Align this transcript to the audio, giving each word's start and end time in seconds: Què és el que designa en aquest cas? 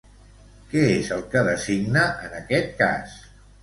Què 0.71 0.85
és 0.93 1.13
el 1.19 1.23
que 1.35 1.45
designa 1.51 2.09
en 2.27 2.37
aquest 2.43 2.77
cas? 2.85 3.19